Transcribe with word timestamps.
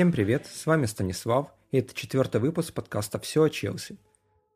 Всем 0.00 0.12
привет, 0.12 0.46
с 0.46 0.66
вами 0.66 0.86
Станислав, 0.86 1.52
и 1.72 1.78
это 1.78 1.92
четвертый 1.94 2.40
выпуск 2.40 2.72
подкаста 2.72 3.18
«Все 3.18 3.42
о 3.42 3.50
Челси». 3.50 3.98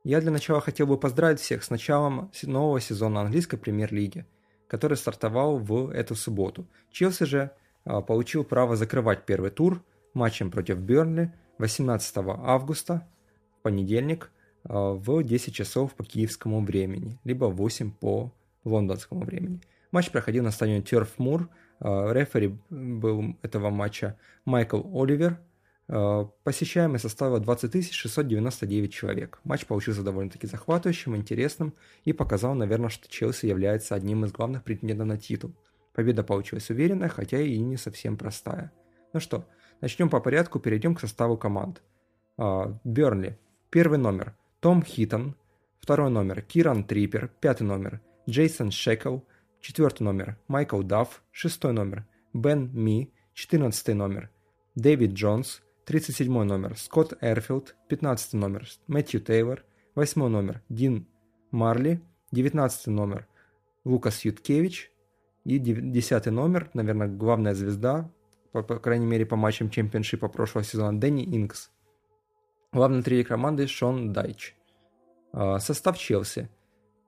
Я 0.04 0.20
для 0.20 0.30
начала 0.30 0.60
хотел 0.60 0.86
бы 0.86 0.96
поздравить 0.96 1.40
всех 1.40 1.64
с 1.64 1.70
началом 1.70 2.30
нового 2.44 2.80
сезона 2.80 3.22
английской 3.22 3.56
премьер-лиги, 3.56 4.26
который 4.68 4.96
стартовал 4.96 5.58
в 5.58 5.90
эту 5.90 6.14
субботу. 6.14 6.66
Челси 6.92 7.24
же 7.24 7.50
а, 7.84 8.00
получил 8.00 8.44
право 8.44 8.76
закрывать 8.76 9.26
первый 9.26 9.50
тур 9.50 9.82
матчем 10.14 10.52
против 10.52 10.78
Бернли 10.78 11.34
18 11.58 12.16
августа, 12.18 13.06
понедельник, 13.62 14.30
а, 14.62 14.92
в 14.92 15.22
10 15.22 15.52
часов 15.52 15.94
по 15.94 16.04
киевскому 16.04 16.64
времени, 16.64 17.18
либо 17.24 17.46
8 17.46 17.90
по 17.90 18.32
лондонскому 18.62 19.24
времени– 19.24 19.60
Матч 19.94 20.10
проходил 20.10 20.42
на 20.42 20.50
стадионе 20.50 20.80
Moor. 20.82 21.46
А, 21.78 22.12
рефери 22.12 22.58
был 22.68 23.36
этого 23.42 23.70
матча 23.70 24.18
Майкл 24.44 24.82
Оливер. 24.92 25.38
А, 25.86 26.24
посещаемый 26.42 26.98
составила 26.98 27.38
20 27.38 27.92
699 27.92 28.92
человек. 28.92 29.38
Матч 29.44 29.66
получился 29.66 30.02
довольно-таки 30.02 30.48
захватывающим, 30.48 31.14
интересным 31.14 31.74
и 32.04 32.12
показал, 32.12 32.56
наверное, 32.56 32.88
что 32.88 33.08
Челси 33.08 33.46
является 33.46 33.94
одним 33.94 34.24
из 34.24 34.32
главных 34.32 34.64
претендентов 34.64 35.06
на 35.06 35.16
титул. 35.16 35.54
Победа 35.92 36.24
получилась 36.24 36.70
уверенная, 36.70 37.08
хотя 37.08 37.38
и 37.38 37.56
не 37.60 37.76
совсем 37.76 38.16
простая. 38.16 38.72
Ну 39.12 39.20
что, 39.20 39.46
начнем 39.80 40.10
по 40.10 40.18
порядку, 40.18 40.58
перейдем 40.58 40.96
к 40.96 41.00
составу 41.00 41.36
команд. 41.36 41.82
Бернли. 42.36 43.38
Первый 43.70 43.98
номер 43.98 44.34
том 44.58 44.82
Хиттон, 44.82 45.36
второй 45.78 46.10
номер 46.10 46.42
Киран 46.42 46.82
Трипер, 46.82 47.30
пятый 47.40 47.62
номер 47.62 48.00
Джейсон 48.28 48.72
Шекл, 48.72 49.18
четвертый 49.64 50.02
номер 50.02 50.36
Майкл 50.46 50.82
Дафф, 50.82 51.22
шестой 51.30 51.72
номер 51.72 52.04
Бен 52.34 52.70
Ми, 52.74 53.10
четырнадцатый 53.32 53.94
номер 53.94 54.30
Дэвид 54.74 55.12
Джонс, 55.12 55.62
37 55.86 56.30
номер 56.30 56.76
Скотт 56.76 57.14
Эрфилд, 57.22 57.74
15 57.88 58.34
номер 58.34 58.68
Мэтью 58.88 59.22
Тейлор, 59.22 59.64
8 59.94 60.28
номер 60.28 60.60
Дин 60.68 61.08
Марли, 61.50 62.02
19 62.30 62.88
номер 62.88 63.26
Лукас 63.84 64.26
Юткевич 64.26 64.92
и 65.44 65.58
10 65.58 66.26
номер, 66.26 66.68
наверное, 66.74 67.08
главная 67.08 67.54
звезда, 67.54 68.12
по, 68.52 68.62
по 68.62 68.78
крайней 68.78 69.06
мере 69.06 69.24
по 69.24 69.36
матчам 69.36 69.70
чемпионшипа 69.70 70.28
прошлого 70.28 70.64
сезона, 70.64 71.00
Дэнни 71.00 71.24
Инкс. 71.24 71.70
Главный 72.70 73.02
тренер 73.02 73.24
команды 73.24 73.66
Шон 73.66 74.12
Дайч. 74.12 74.56
А, 75.32 75.58
состав 75.58 75.96
Челси. 75.96 76.50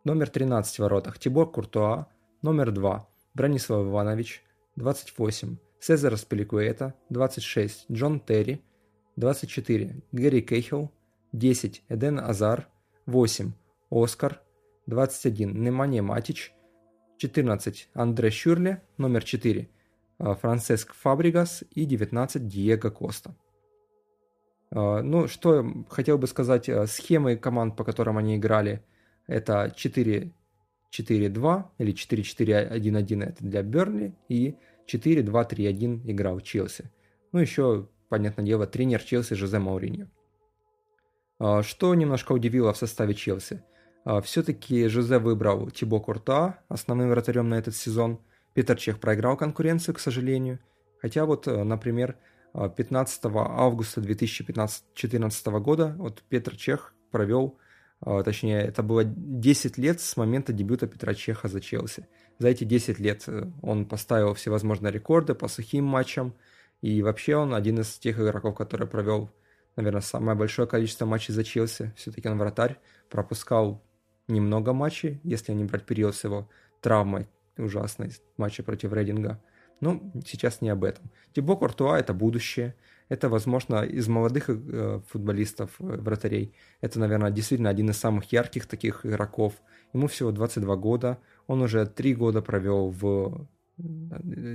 Номер 0.04 0.30
13 0.30 0.76
в 0.76 0.78
воротах 0.78 1.18
Тибор 1.18 1.50
Куртуа. 1.50 2.06
Номер 2.46 2.70
2 2.70 3.08
Бронислав 3.34 3.86
Иванович. 3.86 4.44
28. 4.76 5.56
Сезар 5.80 6.16
Спеликуэта. 6.16 6.94
26. 7.10 7.86
Джон 7.90 8.20
Терри. 8.20 8.62
24. 9.16 9.96
Гэри 10.12 10.42
Кейхел. 10.42 10.92
10. 11.32 11.82
Эден 11.88 12.20
Азар. 12.20 12.68
8. 13.06 13.52
Оскар. 13.90 14.40
21. 14.86 15.60
Немания 15.60 16.02
Матич. 16.02 16.54
14. 17.18 17.88
Андре 17.94 18.30
Шюрле. 18.30 18.80
Номер 18.96 19.24
4. 19.24 19.68
А, 20.18 20.34
Франциск 20.36 20.94
Фабригас. 20.94 21.64
И 21.72 21.84
19. 21.84 22.46
Диего 22.46 22.90
Коста. 22.90 23.34
А, 24.70 25.02
ну, 25.02 25.26
что 25.26 25.66
хотел 25.88 26.16
бы 26.16 26.28
сказать, 26.28 26.68
э, 26.68 26.86
схемы 26.86 27.34
команд, 27.34 27.76
по 27.76 27.82
которым 27.82 28.18
они 28.18 28.36
играли, 28.36 28.84
это 29.26 29.74
4-4-2 30.90 31.64
или 31.78 31.94
4-4-1-1 31.94 33.24
это 33.24 33.44
для 33.44 33.62
Бернли 33.62 34.14
и 34.28 34.56
4-2-3-1 34.86 36.02
играл 36.04 36.40
Челси. 36.40 36.90
Ну, 37.32 37.40
еще, 37.40 37.88
понятное 38.08 38.44
дело, 38.44 38.66
тренер 38.66 39.02
Челси 39.02 39.34
Жозе 39.34 39.58
Мауриньо. 39.58 40.08
А, 41.38 41.62
что 41.62 41.94
немножко 41.94 42.32
удивило 42.32 42.72
в 42.72 42.76
составе 42.76 43.14
Челси? 43.14 43.62
А, 44.04 44.20
Все-таки 44.20 44.88
Жозе 44.88 45.18
выбрал 45.18 45.70
Тибо 45.70 46.00
Курта 46.00 46.60
основным 46.68 47.10
вратарем 47.10 47.48
на 47.48 47.56
этот 47.56 47.74
сезон. 47.74 48.20
Питер 48.54 48.76
Чех 48.76 49.00
проиграл 49.00 49.36
конкуренцию, 49.36 49.94
к 49.94 50.00
сожалению. 50.00 50.60
Хотя 51.02 51.26
вот, 51.26 51.46
э, 51.46 51.62
например, 51.62 52.16
15 52.54 53.26
августа 53.34 54.00
2014 54.00 55.46
года 55.60 55.94
вот 55.98 56.22
Петр 56.30 56.56
Чех 56.56 56.94
провел, 57.10 57.58
точнее, 58.24 58.60
это 58.60 58.84
было 58.84 59.02
10 59.04 59.78
лет 59.78 60.00
с 60.00 60.16
момента 60.16 60.52
дебюта 60.52 60.86
Петра 60.86 61.12
Чеха 61.12 61.48
за 61.48 61.60
Челси. 61.60 62.06
За 62.38 62.48
эти 62.48 62.62
10 62.62 63.00
лет 63.00 63.24
э, 63.26 63.50
он 63.62 63.84
поставил 63.84 64.34
всевозможные 64.34 64.92
рекорды 64.92 65.34
по 65.34 65.48
сухим 65.48 65.84
матчам, 65.84 66.32
и 66.82 67.02
вообще 67.02 67.34
он 67.34 67.52
один 67.52 67.80
из 67.80 67.98
тех 67.98 68.20
игроков, 68.20 68.54
который 68.54 68.86
провел, 68.86 69.28
наверное, 69.74 70.02
самое 70.02 70.38
большое 70.38 70.68
количество 70.68 71.04
матчей 71.04 71.34
за 71.34 71.42
Челси. 71.42 71.92
Все-таки 71.96 72.28
он 72.28 72.38
вратарь, 72.38 72.78
пропускал 73.10 73.82
немного 74.28 74.72
матчей, 74.72 75.20
если 75.24 75.52
не 75.52 75.64
брать 75.64 75.84
период 75.84 76.14
с 76.14 76.22
его 76.22 76.48
травмой 76.80 77.26
ужасной 77.56 78.12
матча 78.36 78.62
против 78.62 78.92
Рейдинга– 78.92 79.42
ну, 79.80 80.12
сейчас 80.26 80.60
не 80.60 80.70
об 80.70 80.84
этом. 80.84 81.10
Тибо 81.32 81.56
Куртуа– 81.56 81.98
это 81.98 82.14
будущее. 82.14 82.74
Это, 83.08 83.28
возможно, 83.28 83.84
из 83.84 84.08
молодых 84.08 84.48
э, 84.48 85.00
футболистов, 85.08 85.70
э, 85.78 85.84
вратарей. 85.84 86.54
Это, 86.80 86.98
наверное, 86.98 87.30
действительно 87.30 87.70
один 87.70 87.90
из 87.90 87.98
самых 87.98 88.32
ярких 88.32 88.66
таких 88.66 89.06
игроков. 89.06 89.54
Ему 89.92 90.08
всего 90.08 90.32
22 90.32 90.76
года. 90.76 91.18
Он 91.46 91.62
уже 91.62 91.86
три 91.86 92.14
года 92.14 92.42
провел 92.42 92.90
в 92.90 93.46
э, 93.78 93.82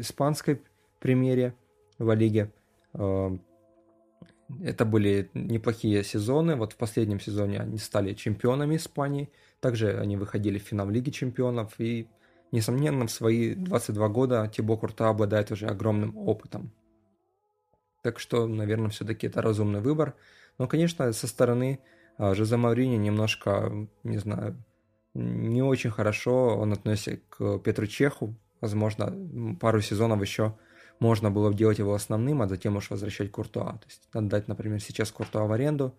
испанской 0.02 0.62
премьере 1.00 1.54
в 1.98 2.14
Лиге. 2.14 2.52
Это 2.94 4.86
были 4.86 5.30
неплохие 5.34 6.04
сезоны. 6.04 6.56
Вот 6.56 6.74
в 6.74 6.76
последнем 6.76 7.22
сезоне 7.22 7.60
они 7.60 7.78
стали 7.78 8.14
чемпионами 8.14 8.76
Испании. 8.76 9.30
Также 9.62 9.98
они 9.98 10.18
выходили 10.18 10.60
в 10.60 10.64
финал 10.64 10.90
Лиги 10.90 11.10
чемпионов. 11.10 11.80
И 11.80 12.08
Несомненно, 12.52 13.08
в 13.08 13.12
свои 13.12 13.56
22 13.56 14.10
года 14.10 14.52
Тибо 14.54 14.76
Курта 14.78 15.08
обладает 15.08 15.52
уже 15.52 15.68
огромным 15.68 16.18
опытом. 16.18 16.72
Так 18.04 18.20
что, 18.20 18.48
наверное, 18.48 18.90
все-таки 18.90 19.28
это 19.28 19.42
разумный 19.42 19.80
выбор. 19.80 20.16
Но, 20.58 20.68
конечно, 20.68 21.12
со 21.14 21.28
стороны 21.28 21.80
а, 22.18 22.34
Жозе 22.34 22.58
Маурини 22.58 22.98
немножко, 22.98 23.72
не 24.04 24.18
знаю, 24.18 24.62
не 25.14 25.62
очень 25.62 25.92
хорошо 25.92 26.58
он 26.58 26.74
относится 26.74 27.20
к 27.30 27.60
Петру 27.60 27.88
Чеху. 27.88 28.36
Возможно, 28.60 29.58
пару 29.60 29.82
сезонов 29.82 30.22
еще 30.22 30.58
можно 31.00 31.32
было 31.32 31.54
делать 31.54 31.80
его 31.80 31.94
основным, 31.94 32.42
а 32.42 32.48
затем 32.48 32.76
уж 32.76 32.90
возвращать 32.90 33.32
Куртуа. 33.32 33.74
То 33.74 33.88
есть 33.88 34.08
отдать, 34.14 34.48
например, 34.48 34.80
сейчас 34.82 35.12
Куртуа 35.12 35.46
в 35.46 35.52
аренду, 35.52 35.98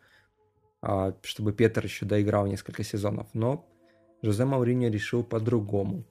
а, 0.81 1.15
чтобы 1.23 1.53
Петр 1.53 1.85
еще 1.85 2.05
доиграл 2.05 2.47
несколько 2.47 2.85
сезонов. 2.85 3.29
Но 3.33 3.67
Жозе 4.23 4.45
Маурини 4.45 4.87
решил 4.87 5.25
по-другому. 5.25 6.05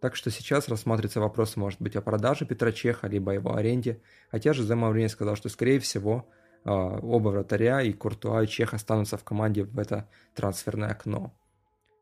Так 0.00 0.14
что 0.14 0.30
сейчас 0.30 0.68
рассматривается 0.68 1.20
вопрос, 1.20 1.56
может 1.56 1.80
быть, 1.80 1.96
о 1.96 2.02
продаже 2.02 2.46
Петра 2.46 2.70
Чеха, 2.70 3.08
либо 3.08 3.32
его 3.32 3.54
аренде. 3.54 4.00
Хотя 4.30 4.52
же 4.52 4.74
Маурини 4.74 5.08
сказал, 5.08 5.34
что, 5.34 5.48
скорее 5.48 5.80
всего, 5.80 6.28
а, 6.64 6.98
оба 6.98 7.30
вратаря, 7.30 7.82
и 7.82 7.92
Куртуа, 7.92 8.44
и 8.44 8.46
Чех 8.46 8.74
останутся 8.74 9.16
в 9.16 9.24
команде 9.24 9.64
в 9.64 9.78
это 9.78 10.08
трансферное 10.34 10.90
окно. 10.90 11.34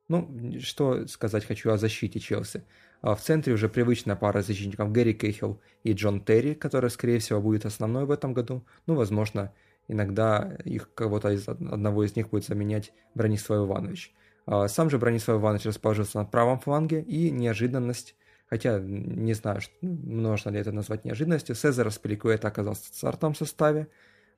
Ну, 0.08 0.60
что 0.60 1.06
сказать 1.06 1.44
хочу 1.46 1.70
о 1.70 1.78
защите 1.78 2.20
Челси. 2.20 2.64
А, 3.00 3.14
в 3.14 3.22
центре 3.22 3.54
уже 3.54 3.68
привычная 3.68 4.16
пара 4.16 4.42
защитников 4.42 4.92
Гэри 4.92 5.14
Кейхел 5.14 5.60
и 5.82 5.92
Джон 5.92 6.20
Терри, 6.20 6.54
которая, 6.54 6.90
скорее 6.90 7.18
всего, 7.18 7.40
будет 7.40 7.64
основной 7.64 8.04
в 8.04 8.10
этом 8.10 8.34
году. 8.34 8.64
Ну, 8.86 8.94
возможно, 8.94 9.52
иногда 9.88 10.56
их 10.64 10.92
кого-то 10.94 11.30
из 11.30 11.48
одного 11.48 12.04
из 12.04 12.14
них 12.14 12.28
будет 12.28 12.44
заменять 12.44 12.92
Бронислав 13.14 13.66
Иванович. 13.66 14.12
А, 14.46 14.68
сам 14.68 14.88
же 14.90 14.98
Бронислав 14.98 15.40
Иванович 15.40 15.66
расположился 15.66 16.18
на 16.18 16.24
правом 16.24 16.60
фланге, 16.60 17.02
и 17.02 17.30
неожиданность, 17.30 18.14
хотя 18.48 18.78
не 18.78 19.34
знаю, 19.34 19.60
можно 19.82 20.50
ли 20.50 20.60
это 20.60 20.72
назвать 20.72 21.04
неожиданностью, 21.04 21.54
Сезар 21.54 21.90
Спеликуэта 21.90 22.48
оказался 22.48 22.92
в 22.92 22.96
стартовом 22.96 23.34
составе. 23.34 23.88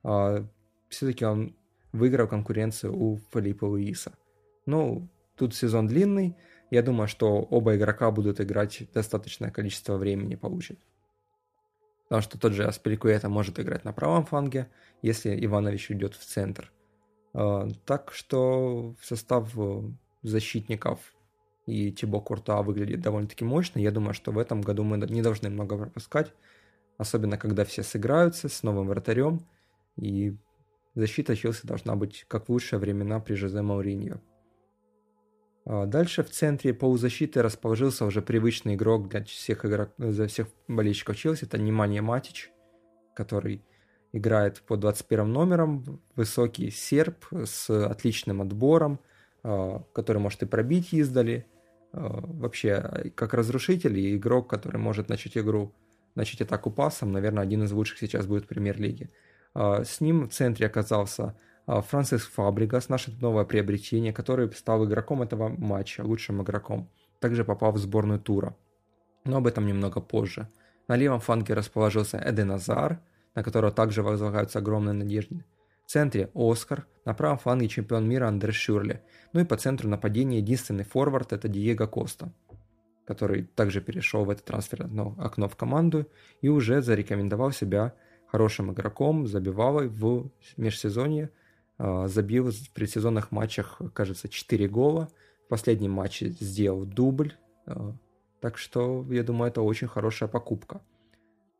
А, 0.03 0.45
Все-таки 0.89 1.25
он 1.25 1.55
выиграл 1.91 2.27
конкуренцию 2.27 2.95
у 2.95 3.19
Филиппа 3.31 3.65
Луиса. 3.65 4.13
Ну, 4.65 5.07
тут 5.35 5.55
сезон 5.55 5.87
длинный, 5.87 6.35
я 6.71 6.83
думаю, 6.83 7.07
что 7.07 7.41
оба 7.41 7.75
игрока 7.75 8.11
будут 8.11 8.41
играть 8.41 8.87
достаточное 8.93 9.51
количество 9.51 9.97
времени 9.97 10.35
получат. 10.35 10.79
Потому 12.03 12.23
что 12.23 12.39
тот 12.39 12.53
же 12.53 12.65
Аспеликуэта 12.65 13.29
может 13.29 13.59
играть 13.59 13.85
на 13.85 13.93
правом 13.93 14.25
фланге, 14.25 14.67
если 15.03 15.45
Иванович 15.45 15.91
уйдет 15.91 16.15
в 16.15 16.25
центр– 16.25 16.71
так 17.33 18.11
что 18.11 18.95
состав 19.01 19.51
э, 19.57 19.81
защитников 20.23 20.99
и 21.65 21.91
Тибо 21.91 22.19
Курта 22.19 22.61
выглядит 22.61 23.01
довольно-таки 23.01 23.45
мощно. 23.45 23.79
Я 23.79 23.91
думаю, 23.91 24.13
что 24.13 24.31
в 24.31 24.39
этом 24.39 24.61
году 24.61 24.83
мы 24.83 24.97
не 24.97 25.21
должны 25.21 25.49
много 25.49 25.77
пропускать, 25.77 26.33
особенно 26.97 27.37
когда 27.37 27.63
все 27.65 27.83
сыграются 27.83 28.49
с 28.49 28.63
новым 28.63 28.87
вратарем, 28.87 29.45
и 29.95 30.35
защита 30.95 31.35
Челси 31.35 31.67
должна 31.67 31.95
быть 31.95 32.25
как 32.27 32.47
в 32.47 32.51
лучшие 32.51 32.79
времена 32.79 33.19
при 33.19 33.35
Жозе 33.35 33.61
Мауриньо. 33.61 34.19
А 35.65 35.85
дальше 35.85 36.23
в 36.23 36.31
центре 36.31 36.73
полузащиты 36.73 37.43
расположился 37.43 38.05
уже 38.05 38.23
привычный 38.23 38.73
игрок 38.73 39.07
для 39.07 39.23
всех, 39.23 39.65
игрок, 39.65 39.91
для 39.99 40.27
всех 40.27 40.47
болельщиков 40.67 41.15
Челси, 41.15 41.45
это 41.45 41.59
Немания 41.59 42.01
Матич, 42.01 42.49
который 43.13 43.61
играет 44.11 44.61
по 44.61 44.77
21 44.77 45.31
номером, 45.31 46.01
высокий 46.15 46.71
серб 46.71 47.25
с 47.31 47.69
отличным 47.69 48.41
отбором, 48.41 48.99
который 49.41 50.17
может 50.17 50.43
и 50.43 50.45
пробить 50.45 50.93
издали. 50.93 51.45
Вообще, 51.91 53.11
как 53.15 53.33
разрушитель 53.33 53.97
и 53.97 54.15
игрок, 54.15 54.49
который 54.49 54.77
может 54.77 55.09
начать 55.09 55.37
игру, 55.37 55.73
начать 56.15 56.41
атаку 56.41 56.71
пасом, 56.71 57.11
наверное, 57.11 57.43
один 57.43 57.63
из 57.63 57.71
лучших 57.71 57.99
сейчас 57.99 58.25
будет 58.25 58.45
в 58.45 58.47
премьер-лиге. 58.47 59.09
С 59.55 60.01
ним 60.01 60.27
в 60.29 60.33
центре 60.33 60.67
оказался 60.67 61.35
Франсис 61.65 62.21
Фабригас, 62.23 62.89
наше 62.89 63.11
новое 63.21 63.45
приобретение, 63.45 64.11
который 64.11 64.51
стал 64.53 64.85
игроком 64.85 65.21
этого 65.21 65.49
матча, 65.49 66.01
лучшим 66.01 66.41
игроком. 66.41 66.89
Также 67.19 67.43
попал 67.43 67.71
в 67.71 67.77
сборную 67.77 68.19
тура. 68.19 68.55
Но 69.25 69.37
об 69.37 69.47
этом 69.47 69.65
немного 69.67 70.01
позже. 70.01 70.47
На 70.87 70.95
левом 70.95 71.19
фланге 71.19 71.53
расположился 71.53 72.21
Эден 72.23 72.51
Азар, 72.51 72.99
на 73.35 73.43
которого 73.43 73.71
также 73.71 74.03
возлагаются 74.03 74.59
огромные 74.59 74.93
надежды. 74.93 75.45
В 75.85 75.91
центре 75.91 76.29
Оскар, 76.35 76.85
на 77.05 77.13
правом 77.13 77.39
фланге 77.39 77.67
чемпион 77.67 78.07
мира 78.07 78.27
Андре 78.27 78.51
Шюрли. 78.51 79.01
Ну 79.33 79.39
и 79.39 79.45
по 79.45 79.57
центру 79.57 79.89
нападения 79.89 80.37
единственный 80.37 80.83
форвард 80.83 81.33
это 81.33 81.47
Диего 81.47 81.87
Коста, 81.87 82.31
который 83.07 83.43
также 83.43 83.81
перешел 83.81 84.23
в 84.23 84.29
это 84.29 84.43
трансферное 84.43 85.15
окно 85.17 85.49
в 85.49 85.55
команду 85.55 86.07
и 86.41 86.49
уже 86.49 86.81
зарекомендовал 86.81 87.51
себя 87.51 87.95
хорошим 88.27 88.71
игроком, 88.71 89.25
забивал 89.25 89.79
в 89.79 90.29
межсезонье, 90.57 91.31
а, 91.79 92.07
забил 92.07 92.51
в 92.51 92.69
предсезонных 92.71 93.31
матчах, 93.31 93.81
кажется, 93.93 94.29
4 94.29 94.67
гола. 94.67 95.09
В 95.45 95.49
последнем 95.49 95.91
матче 95.91 96.29
сделал 96.39 96.85
дубль. 96.85 97.33
А, 97.65 97.95
так 98.41 98.57
что, 98.57 99.05
я 99.09 99.23
думаю, 99.23 99.49
это 99.49 99.61
очень 99.61 99.87
хорошая 99.87 100.29
покупка. 100.29 100.81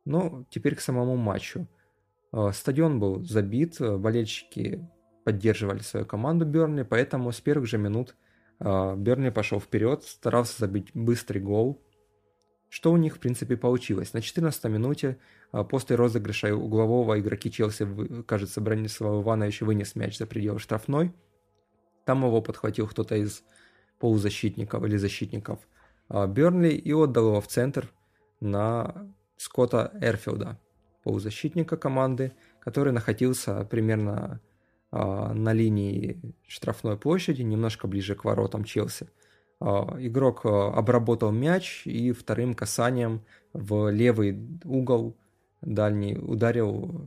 Но 0.09 0.43
теперь 0.49 0.75
к 0.75 0.81
самому 0.81 1.15
матчу. 1.15 1.67
А, 2.31 2.51
стадион 2.51 2.99
был 2.99 3.23
забит, 3.23 3.79
болельщики 3.79 4.83
поддерживали 5.23 5.79
свою 5.79 6.07
команду 6.07 6.45
Бернли, 6.45 6.81
поэтому 6.81 7.31
с 7.31 7.39
первых 7.39 7.67
же 7.67 7.77
минут 7.77 8.15
Бернли 8.59 9.29
пошел 9.29 9.59
вперед, 9.59 10.03
старался 10.03 10.59
забить 10.59 10.89
быстрый 10.95 11.37
гол, 11.37 11.79
что 12.69 12.91
у 12.91 12.97
них, 12.97 13.17
в 13.17 13.19
принципе, 13.19 13.55
получилось. 13.55 14.13
На 14.13 14.21
14 14.21 14.63
минуте 14.65 15.19
после 15.69 15.95
розыгрыша 15.95 16.55
углового 16.55 17.19
игроки 17.19 17.51
Челси, 17.51 18.23
кажется, 18.23 18.61
Бронислав 18.61 19.23
Иванович 19.23 19.61
вынес 19.61 19.93
мяч 19.93 20.17
за 20.17 20.25
пределы 20.25 20.57
штрафной. 20.57 21.13
Там 22.05 22.25
его 22.25 22.41
подхватил 22.41 22.87
кто-то 22.87 23.15
из 23.15 23.43
полузащитников 23.99 24.83
или 24.83 24.97
защитников 24.97 25.59
Бернли 26.09 26.69
и 26.69 26.91
отдал 26.93 27.27
его 27.27 27.41
в 27.41 27.47
центр 27.47 27.91
на 28.39 29.13
Скотта 29.39 29.93
Эрфилда, 30.01 30.59
полузащитника 31.01 31.77
команды, 31.77 32.33
который 32.59 32.91
находился 32.91 33.63
примерно 33.63 34.41
а, 34.91 35.33
на 35.33 35.53
линии 35.53 36.19
штрафной 36.45 36.97
площади, 36.97 37.41
немножко 37.41 37.87
ближе 37.87 38.15
к 38.15 38.25
воротам 38.25 38.65
Челси. 38.65 39.07
Игрок 39.61 40.45
обработал 40.45 41.31
мяч 41.31 41.83
и 41.85 42.11
вторым 42.11 42.53
касанием 42.53 43.21
в 43.53 43.89
левый 43.91 44.37
угол 44.65 45.15
дальний 45.61 46.17
ударил 46.17 47.05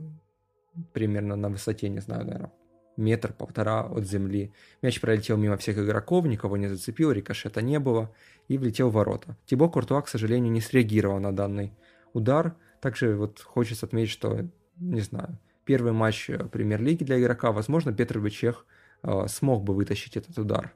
примерно 0.91 1.35
на 1.35 1.49
высоте, 1.49 1.89
не 1.89 1.99
знаю, 1.99 2.25
наверное, 2.25 2.51
метр-полтора 2.97 3.81
от 3.81 4.05
земли. 4.05 4.51
Мяч 4.81 4.99
пролетел 4.99 5.37
мимо 5.37 5.57
всех 5.57 5.77
игроков, 5.77 6.25
никого 6.25 6.57
не 6.57 6.67
зацепил, 6.67 7.11
рикошета 7.11 7.61
не 7.61 7.79
было 7.79 8.11
и 8.47 8.57
влетел 8.57 8.89
в 8.89 8.93
ворота. 8.93 9.37
Тибо 9.45 9.69
Куртуа, 9.69 10.01
к 10.01 10.07
сожалению, 10.07 10.51
не 10.51 10.61
среагировал 10.61 11.19
на 11.19 11.31
данный 11.35 11.73
удар. 12.13 12.55
Также 12.81 13.15
вот 13.15 13.41
хочется 13.41 13.85
отметить, 13.85 14.11
что, 14.11 14.47
не 14.77 15.01
знаю, 15.01 15.37
первый 15.65 15.91
матч 15.91 16.29
премьер-лиги 16.51 17.03
для 17.03 17.19
игрока, 17.19 17.51
возможно, 17.51 17.93
Петр 17.93 18.19
Бичех 18.19 18.65
э, 19.03 19.27
смог 19.27 19.63
бы 19.63 19.73
вытащить 19.73 20.17
этот 20.17 20.37
удар. 20.37 20.73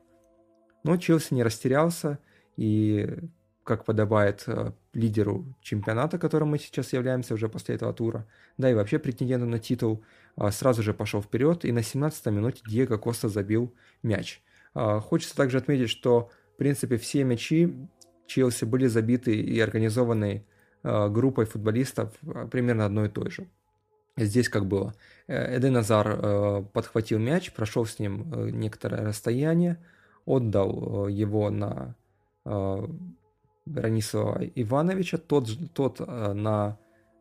Но 0.83 0.97
Челси 0.97 1.33
не 1.33 1.43
растерялся 1.43 2.19
и 2.55 3.19
как 3.63 3.83
подобает 3.83 4.43
э, 4.47 4.71
лидеру 4.93 5.45
чемпионата, 5.61 6.17
которым 6.17 6.49
мы 6.49 6.57
сейчас 6.57 6.93
являемся 6.93 7.33
уже 7.33 7.49
после 7.49 7.75
этого 7.75 7.93
тура, 7.93 8.25
да 8.57 8.71
и 8.71 8.73
вообще 8.73 8.97
претенденту 8.97 9.45
на 9.45 9.59
титул, 9.59 10.03
а, 10.37 10.51
сразу 10.51 10.81
же 10.81 10.93
пошел 10.93 11.21
вперед, 11.21 11.65
и 11.65 11.71
на 11.73 11.79
17-й 11.79 12.31
минуте 12.31 12.61
Диего 12.65 12.97
Коста 12.97 13.27
забил 13.27 13.75
мяч. 14.03 14.41
А, 14.73 15.01
хочется 15.01 15.35
также 15.35 15.57
отметить, 15.57 15.89
что, 15.89 16.29
в 16.53 16.57
принципе, 16.57 16.97
все 16.97 17.23
мячи 17.25 17.75
Челси 18.27 18.65
были 18.65 18.87
забиты 18.87 19.35
и 19.35 19.59
организованы 19.59 20.45
группой 20.83 21.45
футболистов 21.45 22.13
примерно 22.51 22.85
одной 22.85 23.07
и 23.07 23.11
той 23.11 23.31
же. 23.31 23.47
Здесь 24.15 24.49
как 24.49 24.65
было. 24.65 24.95
Э, 25.27 25.57
Эден 25.57 25.77
Азар 25.77 26.07
э, 26.07 26.63
подхватил 26.73 27.19
мяч, 27.19 27.51
прошел 27.51 27.85
с 27.85 27.99
ним 27.99 28.49
некоторое 28.59 29.03
расстояние, 29.05 29.77
отдал 30.25 31.07
его 31.07 31.49
на 31.49 31.95
Ранисова 33.75 34.43
Ивановича, 34.55 35.17
тот, 35.17 35.49
тот 35.73 35.99
э, 35.99 36.33
на 36.33 36.77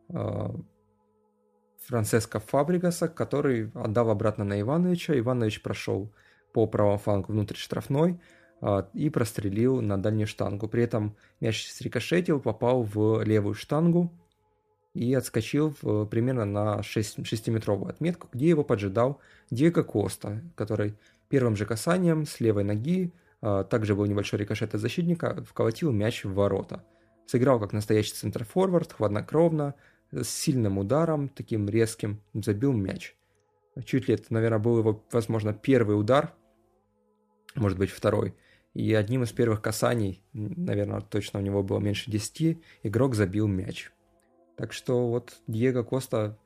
э, 0.09 0.49
Франциско 1.85 2.39
Фабригаса, 2.39 3.07
который 3.07 3.71
отдал 3.73 4.09
обратно 4.09 4.43
на 4.43 4.59
Ивановича. 4.59 5.17
Иванович 5.17 5.61
прошел 5.61 6.11
по 6.53 6.67
правому 6.67 6.97
флангу 6.97 7.33
внутрь 7.33 7.55
штрафной 7.55 8.13
э, 8.13 8.17
и 8.93 9.09
прострелил 9.09 9.81
на 9.81 10.01
дальнюю 10.01 10.27
штангу. 10.27 10.67
При 10.67 10.83
этом 10.83 11.15
мяч 11.39 11.67
срикошетил, 11.67 12.39
попал 12.39 12.83
в 12.83 13.23
левую 13.23 13.53
штангу 13.53 14.11
и 14.93 15.13
отскочил 15.13 15.75
в, 15.81 16.05
примерно 16.05 16.45
на 16.45 16.81
6, 16.81 17.19
6-метровую 17.19 17.89
отметку, 17.89 18.29
где 18.33 18.49
его 18.49 18.63
поджидал 18.63 19.19
Диего 19.51 19.83
Коста, 19.83 20.41
который 20.55 20.95
первым 21.29 21.55
же 21.55 21.65
касанием 21.65 22.25
с 22.25 22.39
левой 22.39 22.63
ноги 22.63 23.13
а, 23.41 23.63
также 23.63 23.95
был 23.95 24.05
небольшой 24.05 24.39
рикошет 24.39 24.73
от 24.73 24.81
защитника, 24.81 25.43
вколотил 25.47 25.91
мяч 25.91 26.23
в 26.23 26.33
ворота. 26.33 26.83
Сыграл 27.27 27.59
как 27.59 27.73
настоящий 27.73 28.13
центр-форвард, 28.13 28.93
хладнокровно, 28.93 29.75
с 30.11 30.29
сильным 30.29 30.77
ударом, 30.77 31.29
таким 31.29 31.67
резким, 31.67 32.21
забил 32.33 32.71
мяч. 32.73 33.15
Чуть 33.85 34.07
ли 34.07 34.15
это, 34.15 34.33
наверное, 34.33 34.59
был 34.59 34.79
его, 34.79 35.05
возможно, 35.11 35.53
первый 35.53 35.99
удар, 35.99 36.33
может 37.55 37.77
быть, 37.77 37.91
второй. 37.91 38.33
И 38.73 38.93
одним 38.93 39.23
из 39.23 39.31
первых 39.31 39.61
касаний, 39.61 40.21
наверное, 40.33 41.01
точно 41.01 41.39
у 41.39 41.41
него 41.41 41.63
было 41.63 41.79
меньше 41.79 42.11
10, 42.11 42.59
игрок 42.83 43.15
забил 43.15 43.47
мяч. 43.47 43.91
Так 44.55 44.73
что 44.73 45.09
вот 45.09 45.37
Диего 45.47 45.83
Коста 45.83 46.37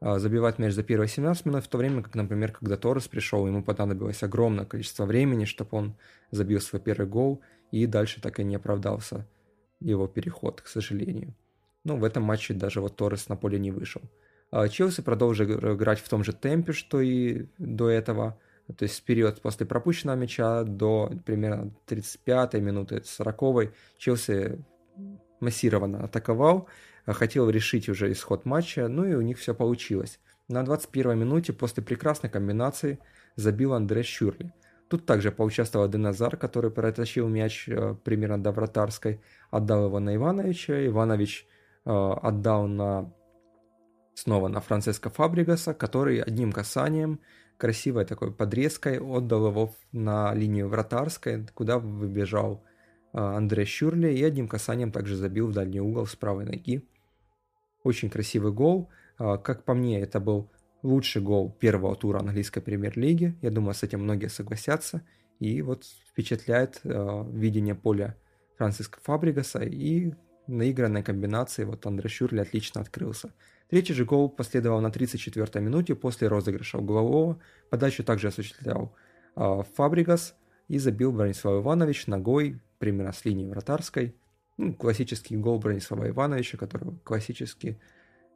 а, 0.00 0.18
забивать 0.18 0.58
мяч 0.58 0.72
за 0.72 0.82
первые 0.82 1.08
17 1.08 1.46
минут, 1.46 1.64
в 1.64 1.68
то 1.68 1.78
время 1.78 2.02
как, 2.02 2.14
например, 2.14 2.52
когда 2.52 2.76
Торрес 2.76 3.08
пришел, 3.08 3.46
ему 3.46 3.62
понадобилось 3.62 4.22
огромное 4.22 4.64
количество 4.64 5.06
времени, 5.06 5.44
чтобы 5.44 5.70
он 5.72 5.96
забил 6.30 6.60
свой 6.60 6.80
первый 6.80 7.06
гол, 7.06 7.40
и 7.70 7.86
дальше 7.86 8.20
так 8.20 8.38
и 8.38 8.44
не 8.44 8.56
оправдался 8.56 9.26
его 9.80 10.06
переход, 10.06 10.60
к 10.60 10.66
сожалению. 10.66 11.34
Ну, 11.84 11.96
в 11.96 12.04
этом 12.04 12.22
матче 12.24 12.54
даже 12.54 12.80
вот 12.80 12.96
Торрес 12.96 13.28
на 13.28 13.36
поле 13.36 13.58
не 13.58 13.70
вышел. 13.70 14.02
А 14.50 14.68
Челси 14.68 15.02
продолжил 15.02 15.46
играть 15.74 15.98
в 15.98 16.08
том 16.08 16.24
же 16.24 16.32
темпе, 16.32 16.72
что 16.72 17.00
и 17.00 17.46
до 17.58 17.88
этого, 17.88 18.38
то 18.74 18.82
есть 18.84 19.02
период 19.04 19.40
после 19.40 19.66
пропущенного 19.66 20.16
мяча 20.16 20.64
до 20.64 21.12
примерно 21.24 21.72
35-й 21.86 22.60
минуты, 22.60 22.96
40-й 22.96 23.72
Челси 23.98 24.58
массированно 25.40 26.04
атаковал, 26.04 26.68
а 27.04 27.12
хотел 27.12 27.48
решить 27.48 27.88
уже 27.88 28.10
исход 28.10 28.44
матча, 28.44 28.88
ну 28.88 29.04
и 29.04 29.14
у 29.14 29.20
них 29.20 29.38
все 29.38 29.54
получилось. 29.54 30.18
На 30.48 30.64
21 30.64 31.18
минуте 31.18 31.52
после 31.52 31.82
прекрасной 31.82 32.30
комбинации 32.30 32.98
забил 33.36 33.74
Андре 33.74 34.02
Щурли. 34.02 34.52
Тут 34.88 35.04
также 35.04 35.32
поучаствовал 35.32 35.88
Деназар, 35.88 36.36
который 36.36 36.70
протащил 36.70 37.28
мяч 37.28 37.68
э, 37.68 37.96
примерно 38.04 38.40
до 38.40 38.52
вратарской, 38.52 39.20
отдал 39.50 39.86
его 39.86 39.98
на 39.98 40.14
Ивановича, 40.14 40.86
Иванович 40.86 41.46
э, 41.84 41.90
отдал 41.90 42.68
на 42.68 43.12
снова 44.14 44.48
на 44.48 44.60
Франциско 44.60 45.10
Фабригаса, 45.10 45.74
который 45.74 46.20
одним 46.20 46.52
касанием, 46.52 47.20
красивой 47.56 48.04
такой 48.04 48.32
подрезкой, 48.32 48.98
отдал 48.98 49.48
его 49.48 49.74
на 49.92 50.34
линию 50.34 50.68
вратарской, 50.68 51.46
куда 51.54 51.78
выбежал 51.78 52.64
э, 53.12 53.18
Андре 53.18 53.64
Щурли 53.64 54.12
и 54.12 54.22
одним 54.22 54.48
касанием 54.48 54.92
также 54.92 55.16
забил 55.16 55.48
в 55.48 55.52
дальний 55.52 55.80
угол 55.80 56.06
с 56.06 56.16
правой 56.16 56.44
ноги. 56.44 56.86
Очень 57.82 58.10
красивый 58.10 58.52
гол. 58.52 58.90
А, 59.18 59.38
как 59.38 59.64
по 59.64 59.74
мне, 59.74 60.00
это 60.00 60.20
был 60.20 60.50
лучший 60.82 61.22
гол 61.22 61.50
первого 61.50 61.96
тура 61.96 62.18
английской 62.18 62.60
премьер-лиги. 62.60 63.36
Я 63.42 63.50
думаю, 63.50 63.74
с 63.74 63.82
этим 63.82 64.02
многие 64.02 64.28
согласятся. 64.28 65.02
И 65.38 65.62
вот 65.62 65.84
впечатляет 66.10 66.80
э, 66.84 67.24
видение 67.32 67.74
поля 67.74 68.16
Франциска 68.56 68.98
Фабригаса 69.02 69.60
и 69.60 70.12
наигранной 70.46 71.02
комбинации 71.02 71.64
вот 71.64 71.86
Андре 71.86 72.08
Шюрли 72.08 72.40
отлично 72.40 72.80
открылся. 72.80 73.32
Третий 73.68 73.94
же 73.94 74.04
гол 74.04 74.28
последовал 74.28 74.80
на 74.80 74.88
34-й 74.88 75.60
минуте 75.60 75.94
после 75.94 76.28
розыгрыша 76.28 76.78
углового. 76.78 77.40
Подачу 77.70 78.04
также 78.04 78.28
осуществлял 78.28 78.94
э, 79.34 79.62
Фабригас 79.74 80.36
и 80.68 80.78
забил 80.78 81.12
Бронислав 81.12 81.62
Иванович 81.62 82.06
ногой 82.06 82.60
примерно 82.78 83.12
с 83.12 83.24
линии 83.24 83.46
вратарской 83.46 84.14
ну, 84.56 84.74
классический 84.74 85.36
гол 85.36 85.58
Бронислава 85.58 86.08
Ивановича, 86.08 86.58
который 86.58 86.96
классически 87.04 87.78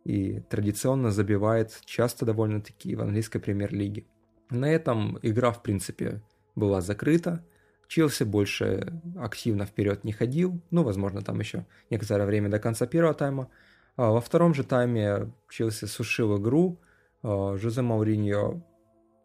и 0.05 0.41
традиционно 0.41 1.11
забивает 1.11 1.81
часто 1.85 2.25
довольно-таки 2.25 2.95
в 2.95 3.01
английской 3.01 3.39
премьер-лиге. 3.39 4.05
На 4.51 4.71
этом 4.71 5.19
игра, 5.23 5.53
в 5.53 5.63
принципе, 5.63 6.23
была 6.55 6.81
закрыта. 6.81 7.45
Челси 7.89 8.25
больше 8.25 9.01
активно 9.19 9.67
вперед 9.67 10.05
не 10.05 10.13
ходил, 10.13 10.61
ну, 10.71 10.85
возможно, 10.85 11.23
там 11.23 11.41
еще 11.41 11.67
некоторое 11.91 12.25
время 12.25 12.49
до 12.49 12.59
конца 12.59 12.87
первого 12.87 13.15
тайма. 13.15 13.51
А 13.97 14.11
во 14.11 14.21
втором 14.21 14.55
же 14.55 14.65
тайме 14.65 15.33
Челси 15.51 15.85
сушил 15.87 16.39
игру, 16.39 16.79
а, 17.23 17.57
Жозе 17.57 17.83
Мауриньо 17.83 18.63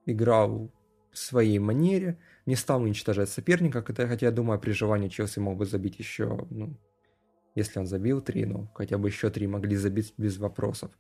играл 0.06 0.72
в 1.12 1.18
своей 1.18 1.60
манере, 1.60 2.18
не 2.46 2.56
стал 2.56 2.82
уничтожать 2.82 3.30
соперника, 3.30 3.84
хотя 3.84 4.26
я 4.26 4.32
думаю, 4.32 4.60
при 4.60 4.72
желании 4.72 5.08
Челси 5.08 5.40
мог 5.40 5.58
бы 5.58 5.66
забить 5.66 5.98
еще, 6.00 6.46
ну, 6.50 6.78
если 7.56 7.80
он 7.80 7.88
забил 7.88 8.22
три, 8.22 8.46
ну, 8.46 8.70
хотя 8.74 8.98
бы 8.98 9.08
еще 9.08 9.30
три 9.30 9.48
могли 9.48 9.78
забить 9.78 10.14
без 10.18 10.38
вопросов. 10.38 10.92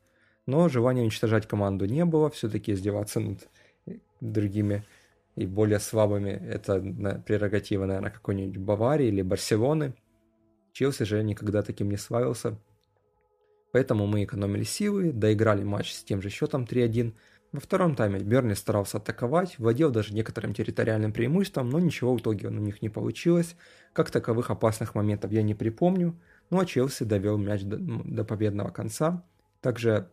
Но 0.45 0.69
желания 0.69 1.01
уничтожать 1.01 1.47
команду 1.47 1.85
не 1.85 2.05
было, 2.05 2.29
все-таки 2.29 2.71
издеваться 2.71 3.19
над 3.19 3.49
другими 4.21 4.83
и 5.35 5.45
более 5.45 5.79
слабыми. 5.79 6.29
Это 6.29 6.79
прерогатива, 7.25 7.85
наверное, 7.85 8.11
какой-нибудь 8.11 8.57
Баварии 8.57 9.07
или 9.07 9.21
Барселоны. 9.21 9.95
Челси 10.71 11.03
же 11.03 11.23
никогда 11.23 11.61
таким 11.61 11.89
не 11.89 11.97
славился. 11.97 12.57
Поэтому 13.75 14.07
мы 14.07 14.23
экономили 14.23 14.63
силы, 14.63 15.11
доиграли 15.11 15.61
матч 15.65 15.91
с 15.91 16.01
тем 16.01 16.21
же 16.21 16.29
счетом 16.29 16.63
3-1. 16.63 17.13
Во 17.51 17.59
втором 17.59 17.93
тайме 17.93 18.19
Берни 18.19 18.55
старался 18.55 18.99
атаковать, 18.99 19.59
владел 19.59 19.91
даже 19.91 20.13
некоторым 20.13 20.53
территориальным 20.53 21.11
преимуществом, 21.11 21.67
но 21.67 21.79
ничего 21.81 22.15
в 22.15 22.19
итоге 22.21 22.47
у 22.47 22.51
них 22.51 22.81
не 22.81 22.87
получилось. 22.87 23.57
Как 23.91 24.11
таковых 24.11 24.49
опасных 24.49 24.95
моментов 24.95 25.33
я 25.33 25.41
не 25.41 25.55
припомню. 25.55 26.17
Ну 26.51 26.61
а 26.61 26.65
Челси 26.65 27.03
довел 27.03 27.37
мяч 27.37 27.63
до, 27.63 27.75
до 27.75 28.23
победного 28.23 28.69
конца. 28.69 29.25
Также 29.59 30.09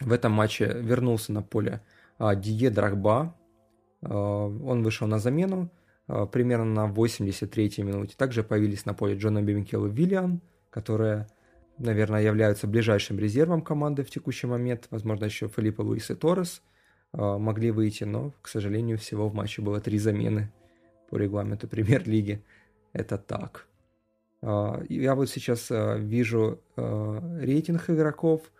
в 0.00 0.10
этом 0.10 0.32
матче 0.32 0.64
вернулся 0.64 1.32
на 1.32 1.42
поле 1.42 1.84
а, 2.18 2.34
Дие 2.34 2.70
Драгба. 2.70 3.36
А, 4.02 4.46
он 4.48 4.82
вышел 4.82 5.06
на 5.06 5.20
замену 5.20 5.70
а, 6.08 6.26
примерно 6.26 6.88
на 6.88 6.92
83-й 6.92 7.84
минуте. 7.84 8.16
Также 8.18 8.42
появились 8.42 8.84
на 8.84 8.94
поле 8.94 9.16
Джона 9.16 9.42
Бимикел 9.42 9.86
и 9.86 9.90
Виллиан, 9.90 10.40
которые, 10.70 11.28
наверное, 11.78 12.22
являются 12.22 12.66
ближайшим 12.66 13.18
резервом 13.18 13.62
команды 13.62 14.04
в 14.04 14.10
текущий 14.10 14.46
момент. 14.46 14.86
Возможно, 14.90 15.24
еще 15.24 15.48
Филиппо 15.48 15.82
Луис 15.82 16.10
и 16.10 16.14
Торрес 16.14 16.62
могли 17.12 17.70
выйти, 17.70 18.04
но, 18.04 18.32
к 18.42 18.48
сожалению, 18.48 18.98
всего 18.98 19.28
в 19.28 19.34
матче 19.34 19.62
было 19.62 19.80
три 19.80 19.98
замены 19.98 20.52
по 21.10 21.16
регламенту 21.16 21.68
премьер-лиги. 21.68 22.42
Это 22.92 23.18
так. 23.18 23.66
А, 24.42 24.82
я 24.88 25.14
вот 25.14 25.28
сейчас 25.28 25.70
а, 25.70 25.96
вижу 25.96 26.60
а, 26.76 27.38
рейтинг 27.40 27.90
игроков, 27.90 28.52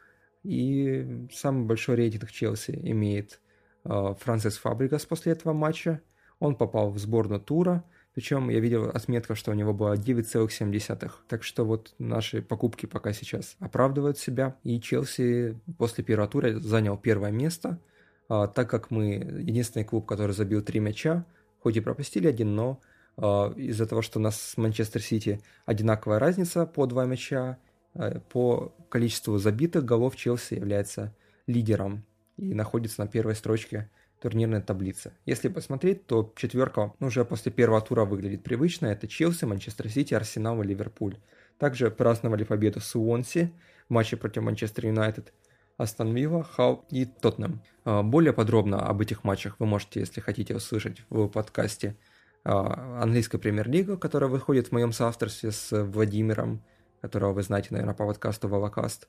и 0.42 1.26
самый 1.32 1.66
большой 1.66 1.96
рейтинг 1.96 2.30
Челси 2.30 2.78
имеет 2.85 3.40
Франсис 3.82 4.58
Фабригас 4.58 5.06
после 5.06 5.32
этого 5.32 5.52
матча. 5.52 6.00
Он 6.38 6.54
попал 6.54 6.90
в 6.90 6.99
сборную 6.99 7.40
тура, 7.40 7.85
причем 8.16 8.49
я 8.49 8.61
видел 8.61 8.88
отметка, 8.88 9.35
что 9.35 9.50
у 9.50 9.54
него 9.54 9.75
было 9.75 9.94
9,7. 9.94 11.12
Так 11.28 11.44
что 11.44 11.66
вот 11.66 11.94
наши 11.99 12.40
покупки 12.40 12.87
пока 12.87 13.12
сейчас 13.12 13.56
оправдывают 13.61 14.16
себя. 14.18 14.56
И 14.64 14.80
Челси 14.80 15.61
после 15.76 16.02
первого 16.02 16.26
тура 16.26 16.58
занял 16.58 16.96
первое 16.96 17.30
место, 17.30 17.78
так 18.26 18.70
как 18.70 18.90
мы 18.90 19.16
единственный 19.16 19.85
клуб, 19.85 20.06
который 20.06 20.32
забил 20.32 20.62
три 20.62 20.80
мяча, 20.80 21.26
хоть 21.61 21.76
и 21.76 21.80
пропустили 21.80 22.26
один, 22.26 22.54
но 22.54 22.80
а, 23.18 23.52
из-за 23.54 23.85
того, 23.85 24.00
что 24.00 24.18
у 24.18 24.23
нас 24.23 24.40
с 24.40 24.56
Манчестер 24.56 25.02
Сити 25.02 25.42
одинаковая 25.66 26.18
разница 26.18 26.64
по 26.64 26.87
два 26.87 27.04
мяча, 27.04 27.58
а, 27.92 28.18
по 28.32 28.75
количеству 28.88 29.37
забитых 29.37 29.85
голов 29.85 30.16
Челси 30.16 30.54
является 30.54 31.14
лидером 31.46 32.02
и 32.38 32.54
находится 32.54 33.02
на 33.02 33.08
первой 33.08 33.35
строчке 33.35 33.90
турнирной 34.20 34.62
таблицы. 34.62 35.12
Если 35.25 35.49
посмотреть, 35.49 36.06
то 36.06 36.32
четверка 36.37 36.92
уже 37.00 37.25
после 37.25 37.52
первого 37.52 37.80
тура 37.80 38.04
выглядит 38.04 38.42
привычно. 38.42 38.87
Это 38.87 39.06
Челси, 39.06 39.44
Манчестер 39.44 39.88
Сити, 39.88 40.14
Арсенал 40.14 40.62
и 40.62 40.66
Ливерпуль. 40.66 41.16
Также 41.58 41.90
праздновали 41.90 42.44
победу 42.44 42.80
Суонси 42.80 43.52
в 43.88 43.92
матче 43.92 44.16
против 44.16 44.42
Манчестер 44.42 44.87
Юнайтед, 44.87 45.32
Астон 45.76 46.14
Вилла, 46.14 46.44
Хау 46.44 46.85
и 46.90 47.04
Тоттенхэм. 47.04 47.62
А, 47.85 48.02
более 48.02 48.32
подробно 48.32 48.87
об 48.87 49.00
этих 49.00 49.25
матчах 49.25 49.56
вы 49.58 49.66
можете, 49.66 50.00
если 50.00 50.20
хотите, 50.20 50.56
услышать 50.56 51.02
в 51.11 51.28
подкасте 51.28 51.96
а, 52.44 53.02
английская 53.02 53.38
премьер-лига, 53.38 53.96
которая 53.96 54.30
выходит 54.30 54.68
в 54.68 54.73
моем 54.73 54.92
соавторстве 54.92 55.52
с 55.52 55.85
Владимиром, 55.85 56.62
которого 57.00 57.32
вы 57.32 57.42
знаете, 57.42 57.68
наверное, 57.70 57.94
по 57.94 58.06
подкасту 58.06 58.49
Волокаст. 58.49 59.08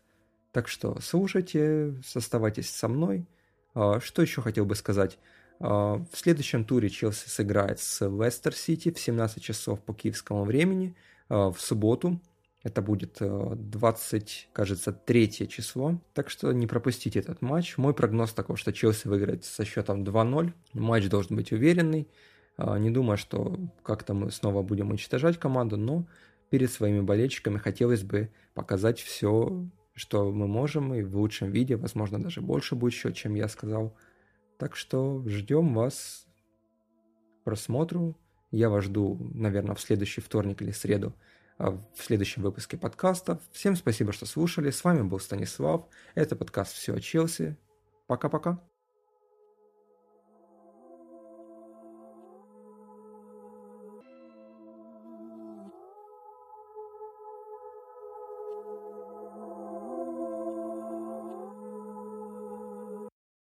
Так 0.51 0.67
что 0.67 0.99
слушайте, 1.01 1.93
оставайтесь 2.15 2.69
со 2.69 2.87
мной. 2.87 3.27
А, 3.77 3.99
что 3.99 4.23
еще 4.23 4.41
хотел 4.41 4.65
бы 4.65 4.73
сказать? 4.73 5.19
А, 5.59 6.03
в 6.11 6.17
следующем 6.17 6.65
туре 6.65 6.89
Челси 6.89 7.29
сыграет 7.29 7.79
с 7.79 8.03
Лестер 8.07 8.55
Сити 8.55 8.91
в 8.91 8.99
17 8.99 9.41
часов 9.41 9.79
по 9.81 9.93
киевскому 9.93 10.43
времени 10.45 10.95
в 11.29 11.55
субботу. 11.59 12.19
Это 12.63 12.81
будет 12.81 13.17
20, 13.19 14.49
кажется, 14.51 14.91
третье 14.93 15.45
число. 15.45 16.01
Так 16.13 16.29
что 16.29 16.51
не 16.53 16.67
пропустите 16.67 17.19
этот 17.19 17.41
матч. 17.41 17.77
Мой 17.77 17.93
прогноз 17.93 18.33
такой, 18.33 18.55
что 18.57 18.73
Челси 18.73 19.07
выиграет 19.07 19.45
со 19.45 19.63
счетом 19.63 20.03
2-0. 20.03 20.53
Матч 20.73 21.09
должен 21.09 21.35
быть 21.35 21.51
уверенный. 21.51 22.07
А, 22.57 22.79
не 22.79 22.89
думаю, 22.89 23.17
что 23.17 23.57
как-то 23.83 24.13
мы 24.13 24.31
снова 24.31 24.63
будем 24.63 24.89
уничтожать 24.89 25.37
команду, 25.37 25.77
но 25.77 26.07
перед 26.49 26.71
своими 26.71 27.01
болельщиками 27.01 27.57
хотелось 27.57 28.03
бы 28.03 28.29
показать 28.53 28.99
все, 28.99 29.65
что 29.97 30.31
мы 30.31 30.47
можем, 30.47 30.93
и 30.93 31.01
в 31.01 31.17
лучшем 31.17 31.49
виде, 31.49 31.75
возможно, 31.75 32.21
даже 32.21 32.39
больше 32.41 32.75
будет 32.75 32.93
счет, 32.93 33.15
чем 33.15 33.33
я 33.33 33.47
сказал. 33.47 33.97
Так 34.59 34.75
что 34.75 35.23
ждем 35.27 35.73
вас 35.73 36.27
к 37.41 37.43
просмотру. 37.43 38.15
Я 38.51 38.69
вас 38.69 38.83
жду, 38.85 39.17
наверное, 39.33 39.75
в 39.75 39.81
следующий 39.81 40.21
вторник 40.21 40.61
или 40.61 40.71
среду 40.71 41.13
а, 41.57 41.71
в 41.71 42.03
следующем 42.03 42.43
выпуске 42.43 42.77
подкаста. 42.77 43.41
Всем 43.51 43.75
спасибо, 43.75 44.13
что 44.13 44.27
слушали. 44.27 44.69
С 44.69 44.83
вами 44.83 45.01
был 45.01 45.19
Станислав. 45.19 45.87
Это 46.13 46.35
подкаст 46.35 46.73
«Все 46.73 46.93
о 46.93 47.01
Челси». 47.01 47.57
Пока-пока. 48.05 48.61